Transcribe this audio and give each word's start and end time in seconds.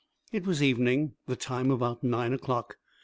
It 0.31 0.47
was 0.47 0.63
evening, 0.63 1.13
the 1.27 1.35
time 1.35 1.69
about 1.69 2.03
nine 2.03 2.33
o'clock. 2.33 2.79